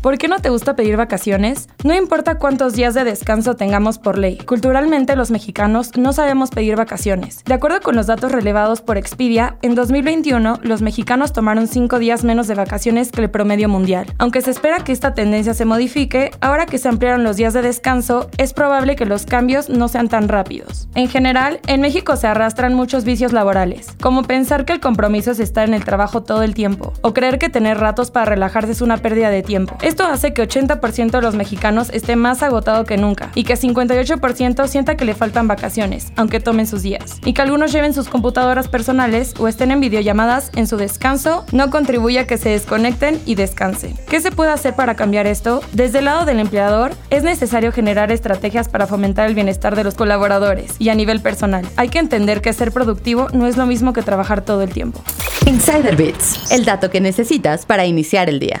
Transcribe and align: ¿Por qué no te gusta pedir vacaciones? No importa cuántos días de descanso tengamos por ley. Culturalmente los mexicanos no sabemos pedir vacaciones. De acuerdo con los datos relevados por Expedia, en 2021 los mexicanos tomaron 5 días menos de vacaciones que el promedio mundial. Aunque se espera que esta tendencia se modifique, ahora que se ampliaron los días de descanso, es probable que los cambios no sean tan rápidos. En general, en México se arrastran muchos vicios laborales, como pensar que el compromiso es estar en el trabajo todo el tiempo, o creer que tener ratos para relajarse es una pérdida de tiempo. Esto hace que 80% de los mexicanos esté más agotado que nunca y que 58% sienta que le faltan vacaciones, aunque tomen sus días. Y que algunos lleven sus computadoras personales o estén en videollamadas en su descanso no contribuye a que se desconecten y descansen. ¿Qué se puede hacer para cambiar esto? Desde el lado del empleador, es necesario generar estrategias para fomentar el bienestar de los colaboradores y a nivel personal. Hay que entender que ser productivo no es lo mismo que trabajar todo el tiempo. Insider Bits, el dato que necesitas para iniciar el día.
¿Por 0.00 0.16
qué 0.16 0.28
no 0.28 0.38
te 0.38 0.48
gusta 0.48 0.76
pedir 0.76 0.96
vacaciones? 0.96 1.68
No 1.82 1.92
importa 1.92 2.38
cuántos 2.38 2.74
días 2.74 2.94
de 2.94 3.02
descanso 3.02 3.56
tengamos 3.56 3.98
por 3.98 4.16
ley. 4.16 4.38
Culturalmente 4.38 5.16
los 5.16 5.32
mexicanos 5.32 5.96
no 5.96 6.12
sabemos 6.12 6.50
pedir 6.50 6.76
vacaciones. 6.76 7.42
De 7.44 7.54
acuerdo 7.54 7.80
con 7.80 7.96
los 7.96 8.06
datos 8.06 8.30
relevados 8.30 8.80
por 8.80 8.96
Expedia, 8.96 9.56
en 9.60 9.74
2021 9.74 10.60
los 10.62 10.82
mexicanos 10.82 11.32
tomaron 11.32 11.66
5 11.66 11.98
días 11.98 12.22
menos 12.22 12.46
de 12.46 12.54
vacaciones 12.54 13.10
que 13.10 13.22
el 13.22 13.30
promedio 13.30 13.68
mundial. 13.68 14.06
Aunque 14.18 14.40
se 14.40 14.52
espera 14.52 14.84
que 14.84 14.92
esta 14.92 15.14
tendencia 15.14 15.52
se 15.52 15.64
modifique, 15.64 16.30
ahora 16.40 16.66
que 16.66 16.78
se 16.78 16.88
ampliaron 16.88 17.24
los 17.24 17.36
días 17.36 17.52
de 17.52 17.62
descanso, 17.62 18.30
es 18.38 18.52
probable 18.52 18.94
que 18.94 19.04
los 19.04 19.26
cambios 19.26 19.68
no 19.68 19.88
sean 19.88 20.08
tan 20.08 20.28
rápidos. 20.28 20.88
En 20.94 21.08
general, 21.08 21.58
en 21.66 21.80
México 21.80 22.14
se 22.14 22.28
arrastran 22.28 22.72
muchos 22.72 23.02
vicios 23.02 23.32
laborales, 23.32 23.88
como 24.00 24.22
pensar 24.22 24.64
que 24.64 24.74
el 24.74 24.80
compromiso 24.80 25.32
es 25.32 25.40
estar 25.40 25.66
en 25.66 25.74
el 25.74 25.84
trabajo 25.84 26.22
todo 26.22 26.44
el 26.44 26.54
tiempo, 26.54 26.92
o 27.00 27.12
creer 27.12 27.40
que 27.40 27.48
tener 27.48 27.78
ratos 27.78 28.12
para 28.12 28.26
relajarse 28.26 28.70
es 28.70 28.80
una 28.80 28.98
pérdida 28.98 29.30
de 29.30 29.42
tiempo. 29.42 29.76
Esto 29.88 30.04
hace 30.04 30.34
que 30.34 30.46
80% 30.46 31.12
de 31.12 31.22
los 31.22 31.34
mexicanos 31.34 31.88
esté 31.94 32.14
más 32.14 32.42
agotado 32.42 32.84
que 32.84 32.98
nunca 32.98 33.30
y 33.34 33.44
que 33.44 33.54
58% 33.54 34.68
sienta 34.68 34.98
que 34.98 35.06
le 35.06 35.14
faltan 35.14 35.48
vacaciones, 35.48 36.12
aunque 36.16 36.40
tomen 36.40 36.66
sus 36.66 36.82
días. 36.82 37.18
Y 37.24 37.32
que 37.32 37.40
algunos 37.40 37.72
lleven 37.72 37.94
sus 37.94 38.10
computadoras 38.10 38.68
personales 38.68 39.32
o 39.38 39.48
estén 39.48 39.70
en 39.70 39.80
videollamadas 39.80 40.50
en 40.56 40.66
su 40.66 40.76
descanso 40.76 41.46
no 41.52 41.70
contribuye 41.70 42.18
a 42.18 42.26
que 42.26 42.36
se 42.36 42.50
desconecten 42.50 43.18
y 43.24 43.34
descansen. 43.34 43.94
¿Qué 44.10 44.20
se 44.20 44.30
puede 44.30 44.50
hacer 44.50 44.76
para 44.76 44.94
cambiar 44.94 45.26
esto? 45.26 45.62
Desde 45.72 46.00
el 46.00 46.04
lado 46.04 46.26
del 46.26 46.40
empleador, 46.40 46.92
es 47.08 47.22
necesario 47.22 47.72
generar 47.72 48.12
estrategias 48.12 48.68
para 48.68 48.86
fomentar 48.86 49.26
el 49.26 49.34
bienestar 49.34 49.74
de 49.74 49.84
los 49.84 49.94
colaboradores 49.94 50.74
y 50.78 50.90
a 50.90 50.94
nivel 50.94 51.22
personal. 51.22 51.66
Hay 51.76 51.88
que 51.88 51.98
entender 51.98 52.42
que 52.42 52.52
ser 52.52 52.72
productivo 52.72 53.28
no 53.32 53.46
es 53.46 53.56
lo 53.56 53.64
mismo 53.64 53.94
que 53.94 54.02
trabajar 54.02 54.42
todo 54.42 54.60
el 54.60 54.70
tiempo. 54.70 55.02
Insider 55.46 55.96
Bits, 55.96 56.52
el 56.52 56.66
dato 56.66 56.90
que 56.90 57.00
necesitas 57.00 57.64
para 57.64 57.86
iniciar 57.86 58.28
el 58.28 58.38
día. 58.38 58.60